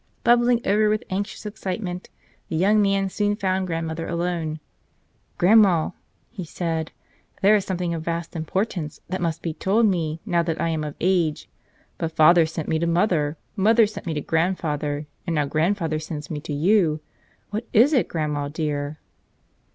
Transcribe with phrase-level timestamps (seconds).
[0.23, 2.09] Bubbling over with anxious excitement,
[2.49, 4.59] the young man soon found grandmother alone.
[5.37, 5.91] "Grandma,"
[6.31, 6.91] he said,
[7.43, 10.83] "there is something of vast importance that must be told me now that I am
[10.83, 11.49] of age.
[11.99, 16.31] But father sent me to mother, mother sent me to grandfather, and now grandfather sends
[16.31, 16.99] me to you.
[17.51, 18.97] What is it, grandma dear?"